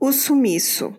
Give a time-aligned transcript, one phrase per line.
[0.00, 0.94] O sumiço.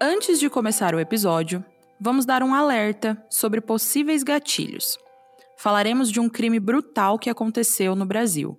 [0.00, 1.62] Antes de começar o episódio,
[2.00, 4.96] vamos dar um alerta sobre possíveis gatilhos.
[5.58, 8.58] Falaremos de um crime brutal que aconteceu no Brasil,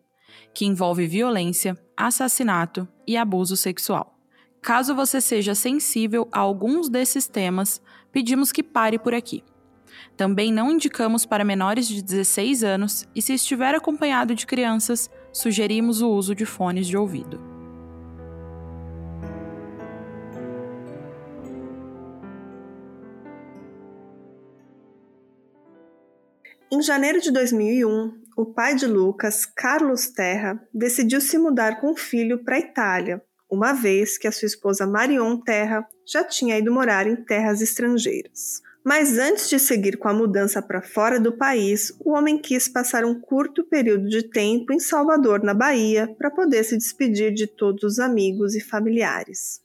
[0.53, 4.19] que envolve violência, assassinato e abuso sexual.
[4.61, 7.81] Caso você seja sensível a alguns desses temas,
[8.11, 9.43] pedimos que pare por aqui.
[10.17, 16.01] Também não indicamos para menores de 16 anos e, se estiver acompanhado de crianças, sugerimos
[16.01, 17.55] o uso de fones de ouvido.
[26.71, 31.95] Em janeiro de 2001, o pai de Lucas, Carlos Terra, decidiu se mudar com o
[31.95, 36.73] filho para a Itália, uma vez que a sua esposa Marion Terra já tinha ido
[36.73, 38.61] morar em terras estrangeiras.
[38.85, 43.03] Mas antes de seguir com a mudança para fora do país, o homem quis passar
[43.03, 47.83] um curto período de tempo em Salvador, na Bahia, para poder se despedir de todos
[47.83, 49.59] os amigos e familiares.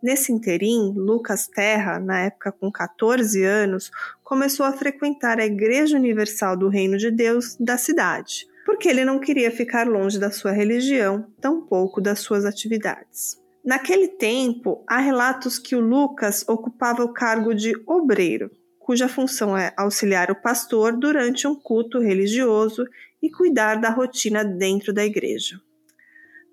[0.00, 3.90] Nesse interim, Lucas Terra, na época com 14 anos,
[4.22, 9.18] começou a frequentar a Igreja Universal do Reino de Deus da cidade, porque ele não
[9.18, 13.42] queria ficar longe da sua religião, tampouco das suas atividades.
[13.64, 19.72] Naquele tempo, há relatos que o Lucas ocupava o cargo de obreiro, cuja função é
[19.74, 22.84] auxiliar o pastor durante um culto religioso
[23.22, 25.58] e cuidar da rotina dentro da igreja.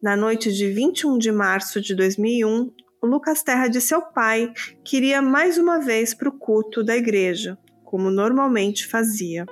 [0.01, 4.95] Na noite de 21 de março de 2001, o Lucas Terra disse ao pai que
[4.95, 9.45] iria mais uma vez para o culto da igreja, como normalmente fazia.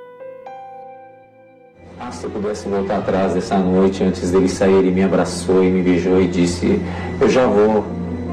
[2.02, 5.70] Ah, se eu pudesse voltar atrás dessa noite, antes dele sair, ele me abraçou e
[5.70, 6.80] me beijou e disse:
[7.20, 7.84] Eu já vou,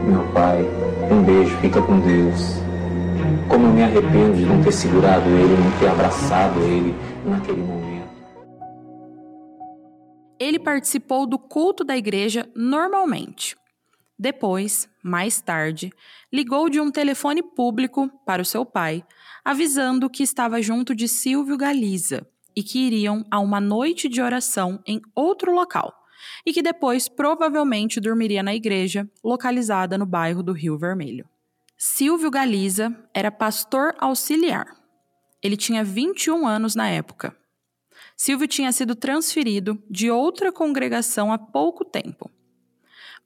[0.06, 0.64] meu pai.
[1.10, 2.60] Um beijo, fica com Deus.
[3.48, 6.94] Como eu me arrependo de não ter segurado ele, não ter abraçado ele
[7.24, 8.08] naquele momento.
[10.38, 13.56] Ele participou do culto da igreja normalmente.
[14.16, 15.90] Depois, mais tarde,
[16.32, 19.04] ligou de um telefone público para o seu pai,
[19.44, 22.24] avisando que estava junto de Silvio Galiza
[22.56, 25.92] e que iriam a uma noite de oração em outro local,
[26.44, 31.28] e que depois provavelmente dormiria na igreja, localizada no bairro do Rio Vermelho.
[31.76, 34.66] Silvio Galiza era pastor auxiliar.
[35.42, 37.36] Ele tinha 21 anos na época.
[38.16, 42.30] Silvio tinha sido transferido de outra congregação há pouco tempo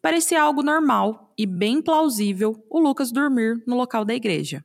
[0.01, 4.65] parecia algo normal e bem plausível o Lucas dormir no local da igreja,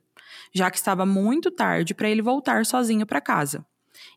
[0.52, 3.64] já que estava muito tarde para ele voltar sozinho para casa.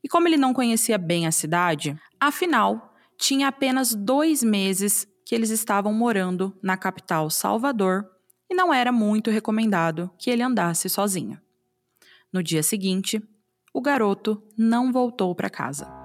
[0.04, 5.50] E como ele não conhecia bem a cidade, afinal, tinha apenas dois meses que eles
[5.50, 8.09] estavam morando na capital Salvador
[8.50, 11.40] e não era muito recomendado que ele andasse sozinho.
[12.32, 13.22] No dia seguinte,
[13.74, 15.99] o garoto não voltou para casa.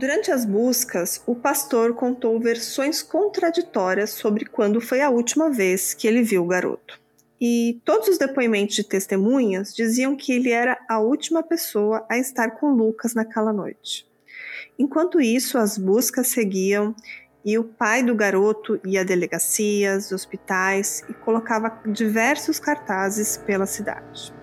[0.00, 6.08] Durante as buscas, o pastor contou versões contraditórias sobre quando foi a última vez que
[6.08, 6.98] ele viu o garoto.
[7.38, 12.52] E todos os depoimentos de testemunhas diziam que ele era a última pessoa a estar
[12.52, 14.06] com Lucas naquela noite.
[14.78, 16.96] Enquanto isso, as buscas seguiam
[17.44, 24.39] e o pai do garoto ia a delegacias, hospitais e colocava diversos cartazes pela cidade.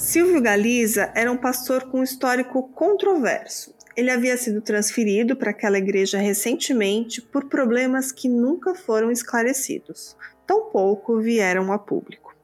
[0.00, 3.74] Silvio Galiza era um pastor com histórico controverso.
[3.94, 10.16] Ele havia sido transferido para aquela igreja recentemente por problemas que nunca foram esclarecidos,
[10.46, 12.34] tampouco vieram a público.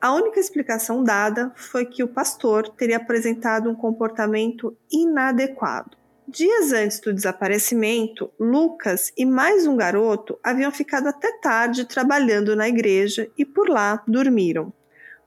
[0.00, 5.96] A única explicação dada foi que o pastor teria apresentado um comportamento inadequado.
[6.26, 12.68] Dias antes do desaparecimento, Lucas e mais um garoto haviam ficado até tarde trabalhando na
[12.68, 14.72] igreja e por lá dormiram.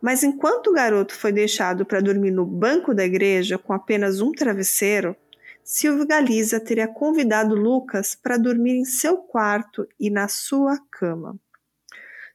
[0.01, 4.31] Mas enquanto o garoto foi deixado para dormir no banco da igreja com apenas um
[4.31, 5.15] travesseiro,
[5.63, 11.39] Silvio Galiza teria convidado Lucas para dormir em seu quarto e na sua cama.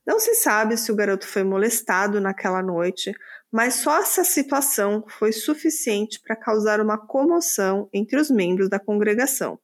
[0.06, 3.12] Não se sabe se o garoto foi molestado naquela noite,
[3.50, 9.58] mas só essa situação foi suficiente para causar uma comoção entre os membros da congregação.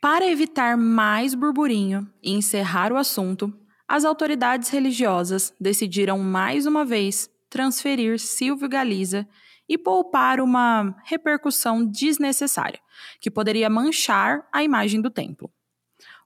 [0.00, 3.52] Para evitar mais burburinho e encerrar o assunto,
[3.88, 9.28] as autoridades religiosas decidiram mais uma vez transferir Silvio Galiza
[9.68, 12.80] e poupar uma repercussão desnecessária,
[13.20, 15.52] que poderia manchar a imagem do templo.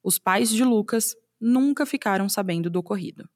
[0.05, 3.28] Os pais de Lucas nunca ficaram sabendo do ocorrido.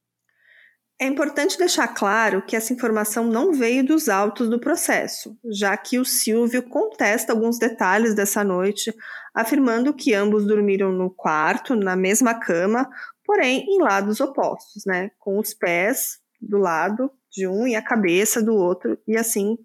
[1.01, 5.99] É importante deixar claro que essa informação não veio dos autos do processo, já que
[5.99, 8.95] o Silvio contesta alguns detalhes dessa noite,
[9.35, 12.89] afirmando que ambos dormiram no quarto, na mesma cama,
[13.25, 15.11] porém em lados opostos, né?
[15.19, 19.57] Com os pés do lado de um e a cabeça do outro, e assim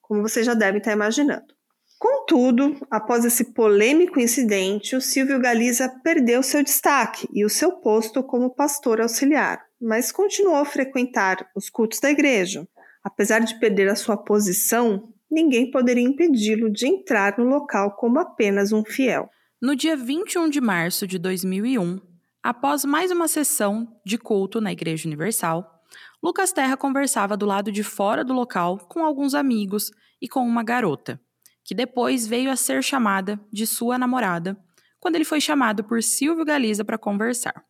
[0.00, 1.56] como vocês já devem estar imaginando.
[1.98, 8.22] Contudo, após esse polêmico incidente, o Silvio Galiza perdeu seu destaque e o seu posto
[8.22, 12.68] como pastor auxiliar, mas continuou a frequentar os cultos da igreja.
[13.02, 18.72] Apesar de perder a sua posição, ninguém poderia impedi-lo de entrar no local como apenas
[18.72, 19.30] um fiel.
[19.60, 21.98] No dia 21 de março de 2001,
[22.42, 25.75] após mais uma sessão de culto na Igreja Universal,
[26.22, 29.90] Lucas Terra conversava do lado de fora do local com alguns amigos
[30.20, 31.20] e com uma garota,
[31.64, 34.56] que depois veio a ser chamada de sua namorada,
[34.98, 37.64] quando ele foi chamado por Silvio Galiza para conversar.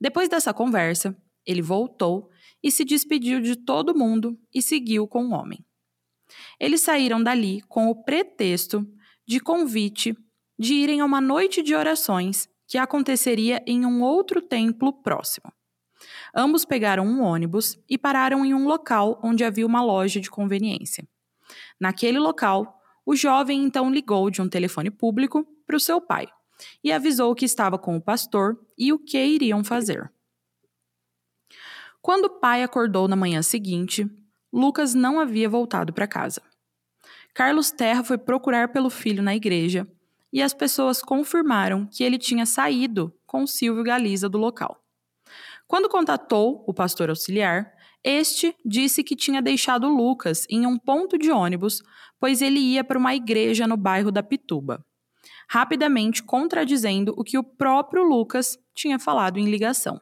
[0.00, 2.30] Depois dessa conversa, ele voltou
[2.62, 5.64] e se despediu de todo mundo e seguiu com o homem.
[6.58, 8.86] Eles saíram dali com o pretexto
[9.26, 10.16] de convite
[10.58, 15.52] de irem a uma noite de orações que aconteceria em um outro templo próximo.
[16.34, 21.06] Ambos pegaram um ônibus e pararam em um local onde havia uma loja de conveniência.
[21.78, 26.28] Naquele local, o jovem então ligou de um telefone público para o seu pai
[26.84, 30.12] e avisou que estava com o pastor e o que iriam fazer.
[32.02, 34.08] Quando o pai acordou na manhã seguinte,
[34.52, 36.42] Lucas não havia voltado para casa.
[37.34, 39.86] Carlos Terra foi procurar pelo filho na igreja
[40.32, 44.82] e as pessoas confirmaram que ele tinha saído com Silvio Galiza do local.
[45.70, 47.72] Quando contatou o pastor auxiliar,
[48.02, 51.80] este disse que tinha deixado Lucas em um ponto de ônibus,
[52.18, 54.84] pois ele ia para uma igreja no bairro da Pituba,
[55.48, 60.00] rapidamente contradizendo o que o próprio Lucas tinha falado em ligação.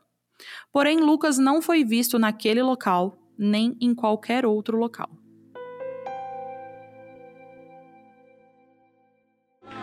[0.73, 5.11] Porém, Lucas não foi visto naquele local nem em qualquer outro local.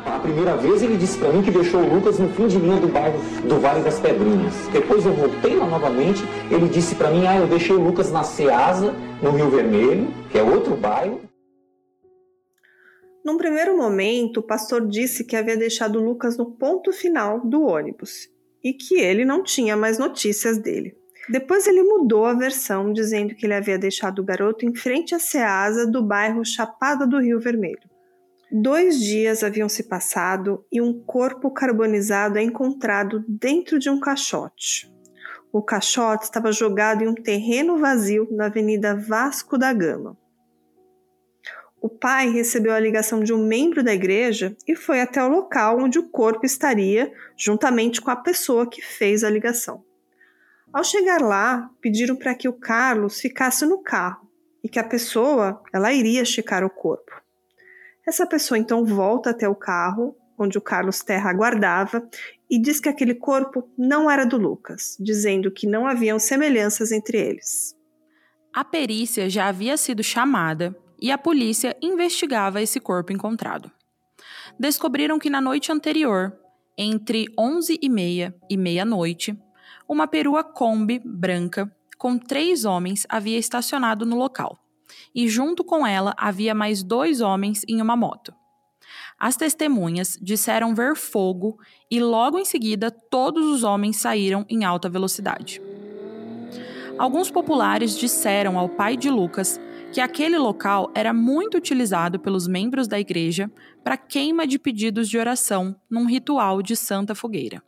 [0.06, 2.80] A primeira vez ele disse para mim que deixou o Lucas no fim de linha
[2.80, 3.18] do bairro
[3.48, 4.54] do Vale das Pedrinhas.
[4.72, 8.24] Depois eu voltei lá novamente, ele disse para mim, ah, eu deixei o Lucas na
[8.24, 11.22] Ceasa, no Rio Vermelho, que é outro bairro.
[13.26, 17.64] Num primeiro momento, o pastor disse que havia deixado o Lucas no ponto final do
[17.64, 18.30] ônibus
[18.64, 20.96] e que ele não tinha mais notícias dele.
[21.28, 25.20] Depois ele mudou a versão, dizendo que ele havia deixado o garoto em frente à
[25.20, 27.95] Ceasa do bairro Chapada do Rio Vermelho.
[28.58, 34.90] Dois dias haviam se passado e um corpo carbonizado é encontrado dentro de um caixote.
[35.52, 40.18] O caixote estava jogado em um terreno vazio na Avenida Vasco da Gama.
[41.82, 45.80] O pai recebeu a ligação de um membro da igreja e foi até o local
[45.82, 49.84] onde o corpo estaria, juntamente com a pessoa que fez a ligação.
[50.72, 54.30] Ao chegar lá, pediram para que o Carlos ficasse no carro
[54.64, 57.25] e que a pessoa ela iria checar o corpo.
[58.08, 62.08] Essa pessoa então volta até o carro onde o Carlos Terra aguardava
[62.50, 67.18] e diz que aquele corpo não era do Lucas, dizendo que não haviam semelhanças entre
[67.18, 67.76] eles.
[68.54, 73.72] A perícia já havia sido chamada e a polícia investigava esse corpo encontrado.
[74.60, 76.38] Descobriram que na noite anterior,
[76.78, 79.38] entre 11 e meia e meia-noite,
[79.88, 84.60] uma perua Kombi branca com três homens havia estacionado no local
[85.14, 88.34] e junto com ela havia mais dois homens em uma moto.
[89.18, 91.58] As testemunhas disseram ver fogo
[91.90, 95.62] e logo em seguida todos os homens saíram em alta velocidade.
[96.98, 99.60] Alguns populares disseram ao pai de Lucas
[99.92, 103.50] que aquele local era muito utilizado pelos membros da igreja
[103.84, 107.64] para queima de pedidos de oração num ritual de santa fogueira.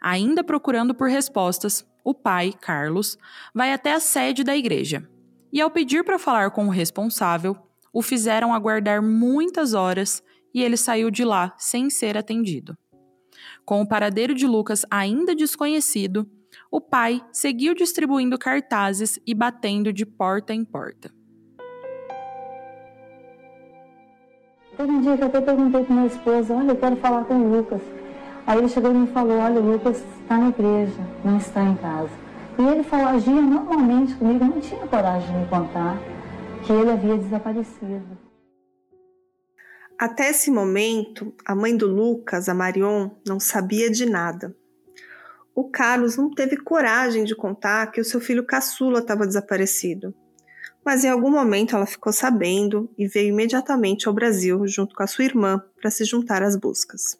[0.00, 3.18] Ainda procurando por respostas, o pai, Carlos,
[3.52, 5.08] vai até a sede da igreja
[5.52, 7.56] e, ao pedir para falar com o responsável,
[7.92, 10.22] o fizeram aguardar muitas horas
[10.52, 12.76] e ele saiu de lá sem ser atendido.
[13.64, 16.28] Com o paradeiro de Lucas ainda desconhecido,
[16.70, 21.10] o pai seguiu distribuindo cartazes e batendo de porta em porta.
[24.76, 27.34] Teve um dia que eu até perguntei para minha esposa, olha, eu quero falar com
[27.34, 27.80] o Lucas.
[28.46, 31.74] Aí ele chegou e me falou, olha, o Lucas está na igreja, não está em
[31.76, 32.25] casa.
[32.58, 35.98] E ele falou, agia normalmente comigo, não tinha coragem de me contar
[36.64, 38.18] que ele havia desaparecido.
[39.98, 44.54] Até esse momento, a mãe do Lucas, a Marion, não sabia de nada.
[45.54, 50.14] O Carlos não teve coragem de contar que o seu filho caçula estava desaparecido.
[50.84, 55.06] Mas em algum momento ela ficou sabendo e veio imediatamente ao Brasil junto com a
[55.06, 57.18] sua irmã para se juntar às buscas.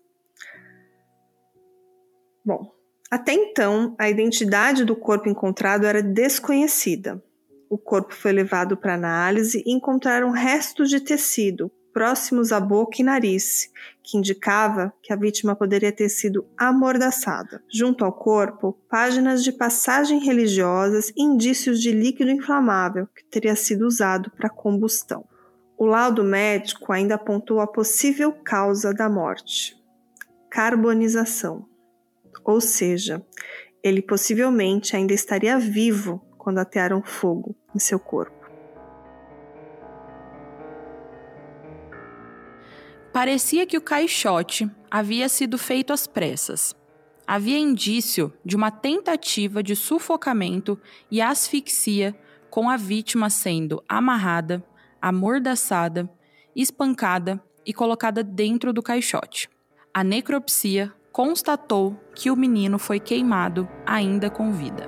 [2.45, 2.75] Bom,
[3.11, 7.23] até então, a identidade do corpo encontrado era desconhecida.
[7.71, 13.05] O corpo foi levado para análise e encontraram restos de tecido, próximos à boca e
[13.05, 13.71] nariz,
[14.03, 17.63] que indicava que a vítima poderia ter sido amordaçada.
[17.73, 23.87] Junto ao corpo, páginas de passagem religiosas e indícios de líquido inflamável que teria sido
[23.87, 25.25] usado para combustão.
[25.79, 29.77] O laudo médico ainda apontou a possível causa da morte:
[30.51, 31.67] carbonização.
[32.45, 33.25] Ou seja,
[33.83, 38.37] ele possivelmente ainda estaria vivo quando atearam fogo em seu corpo.
[43.12, 46.75] Parecia que o caixote havia sido feito às pressas.
[47.26, 50.78] Havia indício de uma tentativa de sufocamento
[51.11, 52.14] e asfixia,
[52.50, 54.64] com a vítima sendo amarrada,
[55.00, 56.09] amordaçada,
[56.55, 59.49] espancada e colocada dentro do caixote.
[59.93, 64.87] A necropsia constatou que o menino foi queimado ainda com vida.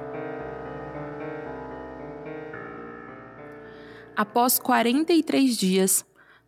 [4.15, 6.05] Após 43 dias,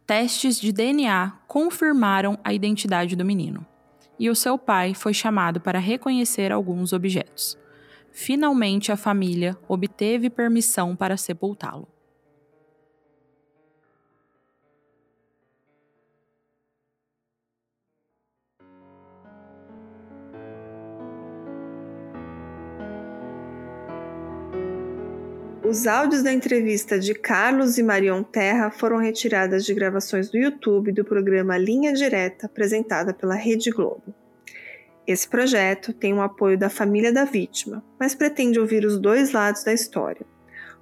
[0.07, 3.65] testes de DNA confirmaram a identidade do menino,
[4.19, 7.57] e o seu pai foi chamado para reconhecer alguns objetos.
[8.13, 11.89] Finalmente, a família obteve permissão para sepultá-lo.
[25.71, 30.91] Os áudios da entrevista de Carlos e Marion Terra foram retiradas de gravações do YouTube
[30.91, 34.13] do programa Linha Direta, apresentada pela Rede Globo.
[35.07, 39.63] Esse projeto tem o apoio da família da vítima, mas pretende ouvir os dois lados
[39.63, 40.27] da história.